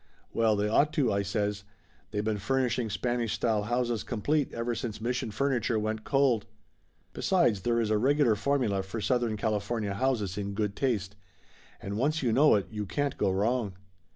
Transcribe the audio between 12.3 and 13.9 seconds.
know it you can't go wrong.